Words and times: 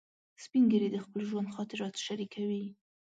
سپین 0.43 0.63
ږیری 0.71 0.89
د 0.91 0.97
خپل 1.03 1.19
ژوند 1.29 1.53
خاطرات 1.55 1.95
شریکوي 2.05 2.65